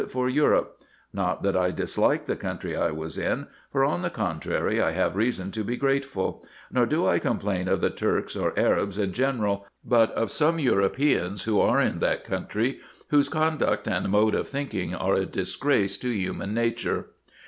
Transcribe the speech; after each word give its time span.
for 0.09 0.27
Europe: 0.27 0.81
not 1.13 1.43
that 1.43 1.55
I 1.55 1.69
disliked 1.69 2.25
the 2.25 2.35
country 2.35 2.75
I 2.75 2.89
was 2.89 3.19
in, 3.19 3.45
for, 3.71 3.85
on 3.85 4.01
the 4.01 4.09
contrary, 4.09 4.81
I 4.81 4.89
have 4.93 5.15
reason 5.15 5.51
to 5.51 5.63
be 5.63 5.77
grateful; 5.77 6.43
nor 6.71 6.87
do 6.87 7.05
I 7.05 7.19
complain 7.19 7.67
of 7.67 7.81
the 7.81 7.91
Turks 7.91 8.35
or 8.35 8.51
Arabs 8.59 8.97
in 8.97 9.13
general, 9.13 9.67
but 9.85 10.09
of 10.13 10.31
some 10.31 10.57
Europeans 10.57 11.43
who 11.43 11.59
are 11.61 11.79
in 11.79 11.99
that 11.99 12.23
country, 12.23 12.79
whose 13.09 13.29
conduct 13.29 13.87
and 13.87 14.09
mode 14.09 14.33
of 14.33 14.47
thinking 14.47 14.95
are 14.95 15.13
a 15.13 15.23
disgrace 15.27 15.99
to 15.99 16.09
human 16.09 16.51
nature. 16.55 17.09